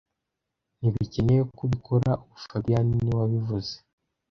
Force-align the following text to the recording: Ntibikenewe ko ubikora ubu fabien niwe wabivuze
Ntibikenewe 0.77 1.43
ko 1.55 1.61
ubikora 1.67 2.09
ubu 2.21 2.35
fabien 2.45 2.87
niwe 2.91 3.13
wabivuze 3.19 3.73